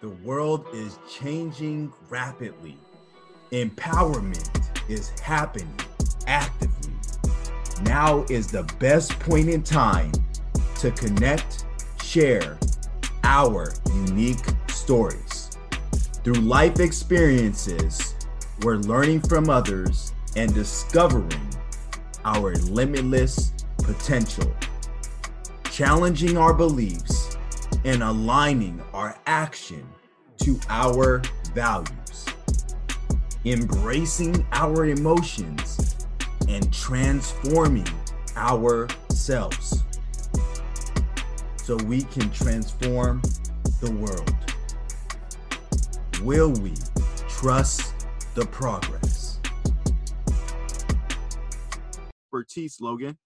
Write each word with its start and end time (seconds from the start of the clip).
The 0.00 0.10
world 0.10 0.66
is 0.74 0.98
changing 1.10 1.90
rapidly. 2.10 2.76
Empowerment 3.50 4.50
is 4.90 5.08
happening 5.20 5.74
actively. 6.26 6.92
Now 7.84 8.26
is 8.28 8.48
the 8.48 8.64
best 8.78 9.18
point 9.18 9.48
in 9.48 9.62
time 9.62 10.12
to 10.80 10.90
connect, 10.90 11.64
share 12.02 12.58
our 13.24 13.72
unique 13.86 14.44
stories. 14.68 15.56
Through 16.22 16.42
life 16.42 16.78
experiences, 16.78 18.16
we're 18.60 18.76
learning 18.76 19.22
from 19.22 19.48
others 19.48 20.12
and 20.36 20.52
discovering 20.52 21.40
our 22.26 22.54
limitless 22.56 23.54
potential, 23.78 24.52
challenging 25.70 26.36
our 26.36 26.52
beliefs, 26.52 27.25
and 27.84 28.02
aligning 28.02 28.82
our 28.92 29.18
action 29.26 29.86
to 30.38 30.58
our 30.68 31.22
values, 31.54 32.26
embracing 33.44 34.46
our 34.52 34.86
emotions, 34.86 36.06
and 36.48 36.72
transforming 36.72 37.88
ourselves 38.36 39.82
so 41.56 41.76
we 41.84 42.02
can 42.02 42.30
transform 42.30 43.20
the 43.80 43.90
world. 43.92 44.36
Will 46.22 46.52
we 46.52 46.74
trust 47.28 47.92
the 48.34 48.46
progress? 48.46 49.26
expertise, 52.36 52.80
Logan? 52.80 53.16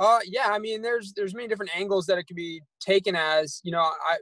Uh, 0.00 0.18
yeah, 0.24 0.48
I 0.48 0.58
mean, 0.58 0.80
there's 0.80 1.12
there's 1.14 1.34
many 1.34 1.46
different 1.46 1.76
angles 1.76 2.06
that 2.06 2.16
it 2.16 2.24
could 2.24 2.34
be 2.36 2.62
taken 2.80 3.14
as. 3.14 3.60
You 3.62 3.72
know, 3.72 3.80
I 3.82 4.16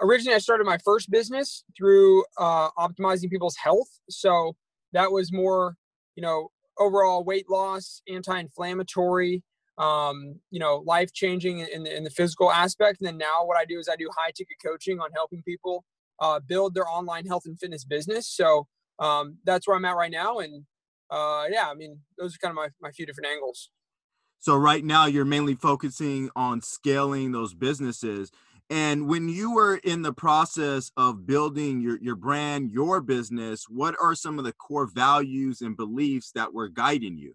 originally 0.00 0.36
I 0.36 0.38
started 0.38 0.64
my 0.64 0.78
first 0.84 1.10
business 1.10 1.64
through 1.76 2.24
uh, 2.38 2.70
optimizing 2.78 3.28
people's 3.28 3.56
health, 3.56 3.88
so 4.08 4.54
that 4.92 5.10
was 5.10 5.32
more, 5.32 5.76
you 6.14 6.22
know, 6.22 6.52
overall 6.78 7.24
weight 7.24 7.50
loss, 7.50 8.02
anti-inflammatory, 8.08 9.42
um, 9.78 10.36
you 10.52 10.60
know, 10.60 10.76
life 10.86 11.12
changing 11.12 11.58
in 11.58 11.82
the, 11.82 11.96
in 11.96 12.04
the 12.04 12.10
physical 12.10 12.52
aspect. 12.52 13.00
And 13.00 13.08
then 13.08 13.18
now 13.18 13.44
what 13.44 13.58
I 13.58 13.64
do 13.64 13.80
is 13.80 13.88
I 13.88 13.96
do 13.96 14.08
high 14.16 14.30
ticket 14.30 14.58
coaching 14.64 15.00
on 15.00 15.10
helping 15.12 15.42
people 15.42 15.84
uh, 16.20 16.38
build 16.38 16.74
their 16.74 16.88
online 16.88 17.26
health 17.26 17.42
and 17.46 17.58
fitness 17.58 17.84
business. 17.84 18.28
So 18.28 18.68
um, 19.00 19.38
that's 19.44 19.66
where 19.66 19.76
I'm 19.76 19.84
at 19.84 19.96
right 19.96 20.12
now, 20.12 20.38
and 20.38 20.64
uh, 21.10 21.46
yeah, 21.50 21.68
I 21.68 21.74
mean, 21.74 21.98
those 22.16 22.36
are 22.36 22.38
kind 22.38 22.52
of 22.52 22.56
my, 22.56 22.68
my 22.80 22.92
few 22.92 23.06
different 23.06 23.26
angles. 23.32 23.70
So 24.40 24.56
right 24.56 24.84
now 24.84 25.06
you're 25.06 25.24
mainly 25.24 25.54
focusing 25.54 26.30
on 26.36 26.60
scaling 26.60 27.32
those 27.32 27.54
businesses. 27.54 28.30
And 28.70 29.08
when 29.08 29.28
you 29.28 29.54
were 29.54 29.76
in 29.76 30.02
the 30.02 30.12
process 30.12 30.90
of 30.96 31.26
building 31.26 31.80
your, 31.80 31.98
your 32.00 32.16
brand, 32.16 32.72
your 32.72 33.00
business, 33.00 33.66
what 33.68 33.94
are 34.00 34.14
some 34.14 34.38
of 34.38 34.44
the 34.44 34.52
core 34.52 34.86
values 34.86 35.60
and 35.60 35.76
beliefs 35.76 36.30
that 36.34 36.54
were 36.54 36.68
guiding 36.68 37.18
you? 37.18 37.34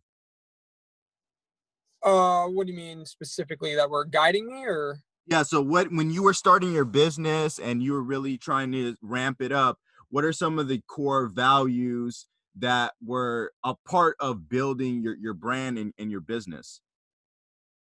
Uh, 2.03 2.47
what 2.47 2.66
do 2.66 2.73
you 2.73 2.78
mean 2.78 3.06
specifically 3.06 3.75
that 3.75 3.89
were 3.89 4.06
guiding 4.06 4.47
me 4.47 4.63
or? 4.66 5.00
Yeah. 5.28 5.44
So 5.44 5.61
what, 5.61 5.91
when 5.91 6.09
you 6.09 6.23
were 6.23 6.34
starting 6.34 6.73
your 6.73 6.86
business 6.86 7.59
and 7.59 7.84
you 7.84 7.94
were 7.94 8.03
really 8.03 8.38
trying 8.38 8.72
to 8.72 8.95
ramp 9.02 9.41
it 9.41 9.52
up, 9.52 9.78
what 10.09 10.23
are 10.23 10.34
some 10.34 10.58
of 10.58 10.67
the 10.67 10.81
core 10.88 11.28
values 11.28 12.25
that 12.58 12.94
were 13.06 13.52
a 13.63 13.75
part 13.88 14.16
of 14.19 14.50
building 14.50 15.03
your, 15.03 15.16
your 15.16 15.36
brand 15.36 15.78
and, 15.78 15.94
and 16.00 16.09
your 16.09 16.22
business? 16.22 16.81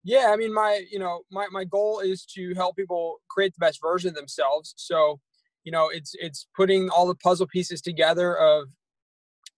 Yeah, 0.08 0.30
I 0.32 0.38
mean, 0.38 0.54
my 0.54 0.86
you 0.90 1.00
know 1.00 1.24
my 1.30 1.48
my 1.52 1.66
goal 1.66 2.00
is 2.00 2.26
to 2.36 2.54
help 2.56 2.78
people 2.78 3.18
create 3.30 3.54
the 3.54 3.60
best 3.60 3.80
version 3.82 4.08
of 4.12 4.16
themselves. 4.16 4.74
So, 4.78 5.20
you 5.66 5.72
know, 5.74 5.90
it's 5.90 6.14
it's 6.18 6.48
putting 6.56 6.90
all 6.90 7.06
the 7.08 7.16
puzzle 7.16 7.46
pieces 7.46 7.82
together 7.82 8.34
of 8.38 8.70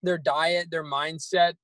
their 0.02 0.18
diet, 0.18 0.68
their 0.72 0.84
mindset, 0.84 1.54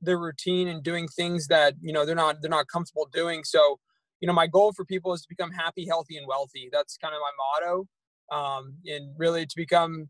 their 0.00 0.18
routine, 0.18 0.66
and 0.66 0.82
doing 0.82 1.06
things 1.06 1.46
that 1.48 1.74
you 1.80 1.92
know 1.92 2.04
they're 2.04 2.16
not 2.16 2.42
they're 2.42 2.50
not 2.50 2.66
comfortable 2.66 3.08
doing. 3.12 3.44
So, 3.44 3.78
you 4.20 4.26
know, 4.26 4.32
my 4.34 4.48
goal 4.48 4.72
for 4.72 4.84
people 4.84 5.12
is 5.12 5.22
to 5.22 5.28
become 5.28 5.52
happy, 5.52 5.86
healthy, 5.86 6.16
and 6.16 6.26
wealthy. 6.26 6.68
That's 6.72 6.96
kind 6.96 7.14
of 7.14 7.20
my 7.20 7.32
motto. 7.70 7.86
Um, 8.32 8.74
and 8.86 9.14
really 9.18 9.46
to 9.46 9.54
become 9.56 10.08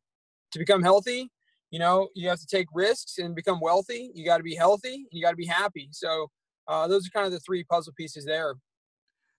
to 0.52 0.58
become 0.58 0.82
healthy, 0.82 1.30
you 1.70 1.78
know, 1.78 2.08
you 2.14 2.30
have 2.30 2.40
to 2.40 2.46
take 2.46 2.68
risks 2.72 3.18
and 3.18 3.34
become 3.34 3.60
wealthy. 3.60 4.10
You 4.14 4.24
got 4.24 4.38
to 4.38 4.42
be 4.42 4.54
healthy. 4.54 4.94
And 4.94 5.06
you 5.12 5.22
got 5.22 5.30
to 5.32 5.36
be 5.36 5.46
happy. 5.46 5.88
So 5.92 6.28
uh, 6.68 6.86
those 6.88 7.06
are 7.06 7.10
kind 7.10 7.26
of 7.26 7.32
the 7.32 7.40
three 7.40 7.64
puzzle 7.64 7.92
pieces 7.96 8.24
there. 8.24 8.54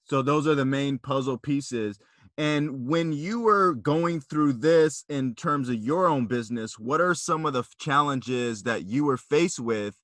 So 0.06 0.22
those 0.22 0.47
are 0.47 0.56
the 0.56 0.66
main 0.66 1.00
puzzle 1.00 1.38
pieces. 1.38 2.00
And 2.38 2.88
when 2.88 3.13
you 3.13 3.41
were 3.41 3.73
going 3.73 4.19
through 4.19 4.53
this 4.53 5.06
in 5.07 5.35
terms 5.35 5.69
of 5.69 5.75
your 5.75 6.07
own 6.07 6.25
business, 6.25 6.79
what 6.79 7.00
are 7.00 7.13
some 7.13 7.45
of 7.45 7.53
the 7.53 7.63
challenges 7.79 8.63
that 8.63 8.85
you 8.85 9.06
were 9.06 9.17
faced 9.17 9.59
with 9.59 9.95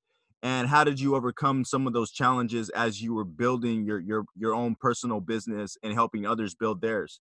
and 0.42 0.68
how 0.68 0.84
did 0.84 1.00
you 1.00 1.16
overcome 1.16 1.66
some 1.66 1.86
of 1.86 1.94
those 1.94 2.12
challenges 2.12 2.70
as 2.70 3.02
you 3.02 3.14
were 3.14 3.26
building 3.26 3.84
your 3.84 4.00
your 4.00 4.26
your 4.36 4.54
own 4.54 4.76
personal 4.76 5.20
business 5.20 5.78
and 5.84 5.94
helping 5.94 6.26
others 6.26 6.56
build 6.56 6.82
theirs? 6.82 7.20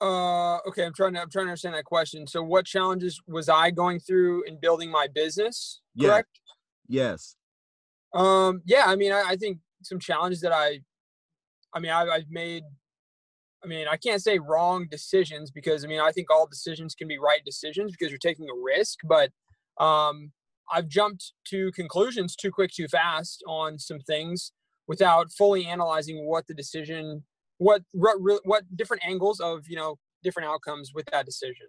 Uh, 0.00 0.58
okay, 0.68 0.84
I'm 0.84 0.94
trying 0.94 1.14
to 1.14 1.22
I'm 1.22 1.30
trying 1.30 1.46
to 1.46 1.50
understand 1.50 1.74
that 1.74 1.84
question. 1.84 2.26
So, 2.26 2.42
what 2.42 2.64
challenges 2.64 3.20
was 3.26 3.48
I 3.48 3.70
going 3.70 3.98
through 3.98 4.44
in 4.44 4.60
building 4.60 4.90
my 4.90 5.08
business? 5.12 5.80
Correct. 6.00 6.28
Yeah. 6.88 7.10
Yes. 7.10 7.34
Um. 8.14 8.62
Yeah. 8.64 8.84
I 8.86 8.96
mean, 8.96 9.12
I, 9.12 9.22
I 9.28 9.36
think 9.36 9.58
some 9.82 9.98
challenges 9.98 10.40
that 10.40 10.52
I, 10.52 10.80
I 11.74 11.80
mean, 11.80 11.92
I, 11.92 12.02
I've 12.06 12.30
made. 12.30 12.62
I 13.62 13.66
mean, 13.66 13.88
I 13.88 13.96
can't 13.96 14.22
say 14.22 14.38
wrong 14.38 14.86
decisions 14.88 15.50
because 15.50 15.84
I 15.84 15.88
mean, 15.88 16.00
I 16.00 16.12
think 16.12 16.30
all 16.30 16.46
decisions 16.46 16.94
can 16.94 17.08
be 17.08 17.18
right 17.18 17.44
decisions 17.44 17.92
because 17.92 18.10
you're 18.10 18.18
taking 18.18 18.46
a 18.48 18.54
risk. 18.54 19.00
But 19.04 19.30
um, 19.82 20.32
I've 20.70 20.86
jumped 20.86 21.32
to 21.48 21.72
conclusions 21.72 22.36
too 22.36 22.52
quick, 22.52 22.70
too 22.70 22.86
fast 22.86 23.42
on 23.48 23.78
some 23.78 23.98
things 23.98 24.52
without 24.88 25.30
fully 25.30 25.66
analyzing 25.66 26.26
what 26.26 26.46
the 26.46 26.54
decision 26.54 27.22
what 27.58 27.82
what 27.92 28.16
what 28.44 28.64
different 28.74 29.04
angles 29.06 29.38
of 29.38 29.68
you 29.68 29.76
know 29.76 29.98
different 30.22 30.48
outcomes 30.48 30.92
with 30.94 31.06
that 31.12 31.26
decision 31.26 31.66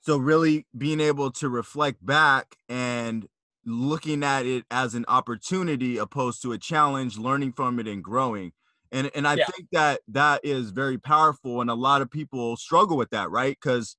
so 0.00 0.16
really 0.16 0.66
being 0.76 1.00
able 1.00 1.30
to 1.30 1.48
reflect 1.48 2.04
back 2.04 2.56
and 2.68 3.28
looking 3.64 4.24
at 4.24 4.46
it 4.46 4.64
as 4.70 4.94
an 4.94 5.04
opportunity 5.08 5.98
opposed 5.98 6.42
to 6.42 6.52
a 6.52 6.58
challenge 6.58 7.18
learning 7.18 7.52
from 7.52 7.78
it 7.78 7.86
and 7.86 8.02
growing. 8.02 8.52
And 8.90 9.10
and 9.14 9.26
i 9.26 9.34
yeah. 9.34 9.46
think 9.46 9.68
that 9.72 10.00
that 10.08 10.40
is 10.44 10.70
very 10.70 10.98
powerful 10.98 11.60
and 11.60 11.70
a 11.70 11.74
lot 11.74 12.02
of 12.02 12.10
people 12.10 12.56
struggle 12.56 12.96
with 12.96 13.10
that 13.10 13.30
right? 13.30 13.56
Because 13.60 13.96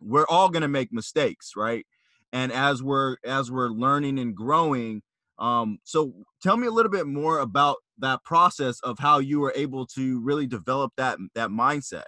we're 0.00 0.26
all 0.28 0.48
going 0.48 0.62
to 0.62 0.68
make 0.68 0.92
mistakes 0.92 1.52
right? 1.56 1.86
And 2.32 2.52
as 2.52 2.82
we're 2.82 3.16
as 3.24 3.50
we're 3.50 3.68
learning 3.68 4.18
and 4.18 4.34
growing 4.34 5.02
um 5.38 5.78
so 5.84 6.14
tell 6.42 6.56
me 6.56 6.66
a 6.66 6.70
little 6.70 6.92
bit 6.92 7.06
more 7.06 7.40
about 7.40 7.76
that 7.98 8.22
process 8.24 8.80
of 8.80 8.98
how 8.98 9.18
you 9.18 9.40
were 9.40 9.52
able 9.56 9.86
to 9.86 10.20
really 10.20 10.46
develop 10.46 10.92
that 10.96 11.18
that 11.34 11.50
mindset. 11.50 12.04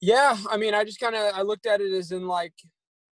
Yeah 0.00 0.36
i 0.50 0.56
mean 0.56 0.74
i 0.74 0.84
just 0.84 1.00
kind 1.00 1.16
of 1.16 1.32
i 1.34 1.42
looked 1.42 1.66
at 1.66 1.80
it 1.80 1.92
as 1.92 2.12
in 2.12 2.26
like 2.28 2.52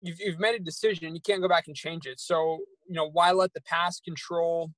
you've, 0.02 0.20
you've 0.20 0.40
made 0.40 0.56
a 0.56 0.64
decision 0.64 1.16
you 1.16 1.22
can't 1.22 1.42
go 1.42 1.48
back 1.48 1.68
and 1.68 1.76
change 1.76 2.06
it. 2.06 2.20
So 2.20 2.60
you 2.88 2.96
know 2.96 3.10
why 3.10 3.32
let 3.32 3.54
the 3.54 3.62
past 3.62 4.04
control 4.04 4.72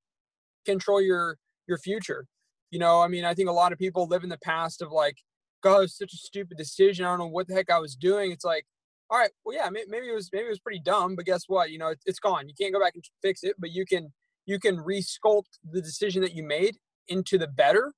control 0.66 1.02
your 1.02 1.38
your 1.68 1.78
future? 1.78 2.26
You 2.72 2.80
know 2.80 3.02
i 3.02 3.08
mean 3.08 3.24
i 3.26 3.34
think 3.34 3.50
a 3.50 3.54
lot 3.54 3.72
of 3.72 3.78
people 3.78 4.08
live 4.08 4.24
in 4.24 4.30
the 4.30 4.40
past 4.40 4.82
of 4.82 4.92
like 4.92 5.18
god 5.62 5.78
it 5.78 5.82
was 5.82 5.98
such 5.98 6.14
a 6.14 6.18
stupid 6.18 6.58
decision. 6.58 7.06
I 7.06 7.10
don't 7.10 7.20
know 7.20 7.28
what 7.28 7.48
the 7.48 7.54
heck 7.54 7.70
i 7.70 7.80
was 7.80 7.96
doing. 7.96 8.32
It's 8.32 8.46
like 8.46 8.66
all 9.10 9.20
right 9.20 9.32
well 9.46 9.56
yeah 9.56 9.70
maybe 9.70 10.08
it 10.08 10.16
was 10.16 10.30
maybe 10.34 10.46
it 10.46 10.50
was 10.50 10.60
pretty 10.60 10.82
dumb 10.84 11.16
but 11.16 11.26
guess 11.26 11.44
what? 11.48 11.72
You 11.72 11.78
know 11.78 11.94
it's 12.06 12.20
gone. 12.20 12.48
You 12.48 12.56
can't 12.60 12.74
go 12.74 12.80
back 12.80 12.96
and 12.96 13.04
fix 13.22 13.44
it 13.44 13.56
but 13.60 13.72
you 13.72 13.86
can 13.86 14.12
you 14.46 14.60
can 14.60 14.78
resculpt 14.78 15.60
the 15.72 15.82
decision 15.82 16.22
that 16.22 16.34
you 16.34 16.44
made 16.44 16.78
into 17.08 17.38
the 17.38 17.48
better. 17.48 17.94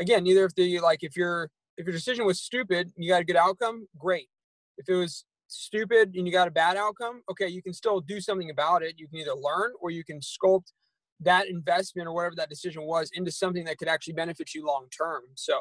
Again, 0.00 0.26
either 0.26 0.44
if 0.44 0.54
the 0.54 0.78
like 0.80 1.02
if 1.02 1.16
your 1.16 1.50
if 1.76 1.86
your 1.86 1.92
decision 1.92 2.24
was 2.24 2.40
stupid 2.40 2.92
you 2.96 3.08
got 3.10 3.22
a 3.22 3.24
good 3.24 3.36
outcome, 3.36 3.86
great. 3.98 4.28
If 4.76 4.88
it 4.88 4.94
was 4.94 5.24
stupid 5.48 6.14
and 6.14 6.26
you 6.26 6.32
got 6.32 6.48
a 6.48 6.52
bad 6.52 6.76
outcome, 6.76 7.22
okay, 7.30 7.48
you 7.48 7.62
can 7.62 7.72
still 7.72 8.00
do 8.00 8.20
something 8.20 8.50
about 8.50 8.82
it. 8.82 8.94
You 8.98 9.08
can 9.08 9.18
either 9.18 9.34
learn 9.34 9.72
or 9.80 9.90
you 9.90 10.04
can 10.04 10.20
sculpt 10.20 10.72
that 11.20 11.48
investment 11.48 12.08
or 12.08 12.14
whatever 12.14 12.36
that 12.36 12.48
decision 12.48 12.84
was 12.84 13.10
into 13.14 13.30
something 13.30 13.64
that 13.64 13.78
could 13.78 13.88
actually 13.88 14.14
benefit 14.14 14.54
you 14.54 14.64
long 14.66 14.86
term. 14.96 15.22
So 15.34 15.54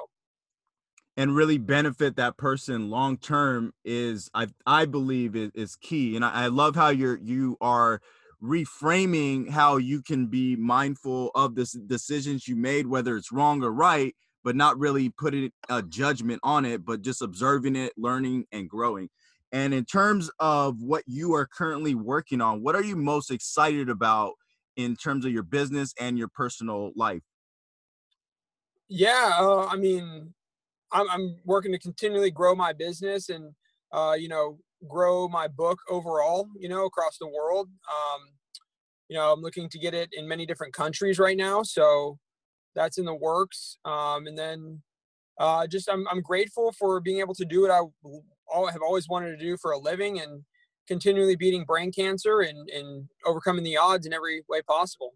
and 1.15 1.35
really 1.35 1.57
benefit 1.57 2.15
that 2.17 2.37
person 2.37 2.89
long 2.89 3.17
term 3.17 3.73
is 3.83 4.29
I 4.33 4.47
I 4.65 4.85
believe 4.85 5.35
is, 5.35 5.51
is 5.55 5.75
key. 5.75 6.15
And 6.15 6.23
I, 6.23 6.43
I 6.43 6.47
love 6.47 6.75
how 6.75 6.89
you're 6.89 7.17
you 7.17 7.57
are 7.59 8.01
reframing 8.41 9.49
how 9.49 9.77
you 9.77 10.03
can 10.03 10.27
be 10.27 10.55
mindful 10.55 11.31
of 11.33 11.55
the 11.55 11.65
decisions 11.87 12.47
you 12.47 12.55
made, 12.55 12.85
whether 12.85 13.17
it's 13.17 13.31
wrong 13.31 13.63
or 13.63 13.71
right, 13.71 14.15
but 14.43 14.55
not 14.55 14.77
really 14.77 15.09
putting 15.09 15.51
a 15.69 15.81
judgment 15.81 16.39
on 16.43 16.63
it, 16.63 16.85
but 16.85 17.01
just 17.01 17.23
observing 17.23 17.75
it, 17.75 17.93
learning, 17.97 18.45
and 18.51 18.69
growing. 18.69 19.09
And 19.51 19.73
in 19.73 19.85
terms 19.85 20.29
of 20.39 20.81
what 20.81 21.03
you 21.07 21.33
are 21.33 21.47
currently 21.47 21.95
working 21.95 22.41
on, 22.41 22.61
what 22.61 22.75
are 22.75 22.83
you 22.83 22.95
most 22.95 23.31
excited 23.31 23.89
about 23.89 24.33
in 24.75 24.95
terms 24.95 25.25
of 25.25 25.31
your 25.31 25.43
business 25.43 25.93
and 25.99 26.17
your 26.17 26.27
personal 26.27 26.91
life? 26.95 27.23
Yeah, 28.89 29.31
uh, 29.39 29.65
I 29.65 29.75
mean, 29.77 30.33
I'm, 30.91 31.09
I'm 31.09 31.37
working 31.45 31.71
to 31.73 31.79
continually 31.79 32.31
grow 32.31 32.55
my 32.55 32.73
business 32.73 33.29
and 33.29 33.53
uh, 33.91 34.15
you 34.17 34.27
know 34.27 34.59
grow 34.87 35.27
my 35.27 35.47
book 35.47 35.79
overall. 35.89 36.47
You 36.57 36.69
know, 36.69 36.85
across 36.85 37.17
the 37.19 37.27
world. 37.27 37.67
Um, 37.67 38.21
you 39.09 39.15
know, 39.15 39.31
I'm 39.31 39.41
looking 39.41 39.69
to 39.69 39.79
get 39.79 39.93
it 39.93 40.09
in 40.11 40.27
many 40.27 40.45
different 40.45 40.73
countries 40.73 41.19
right 41.19 41.37
now, 41.37 41.63
so 41.63 42.17
that's 42.75 42.97
in 42.97 43.05
the 43.05 43.15
works. 43.15 43.77
Um, 43.85 44.27
and 44.27 44.37
then 44.37 44.81
uh, 45.39 45.67
just 45.67 45.89
I'm 45.89 46.07
I'm 46.07 46.21
grateful 46.21 46.71
for 46.71 46.99
being 46.99 47.19
able 47.19 47.35
to 47.35 47.45
do 47.45 47.61
what 47.61 47.71
I 47.71 48.71
have 48.71 48.81
always 48.81 49.07
wanted 49.07 49.37
to 49.37 49.37
do 49.37 49.57
for 49.57 49.71
a 49.71 49.79
living 49.79 50.19
and 50.19 50.43
continually 50.87 51.35
beating 51.35 51.65
brain 51.65 51.91
cancer 51.91 52.39
and, 52.39 52.69
and 52.69 53.09
overcoming 53.25 53.63
the 53.63 53.77
odds 53.77 54.05
in 54.05 54.13
every 54.13 54.43
way 54.49 54.61
possible. 54.61 55.13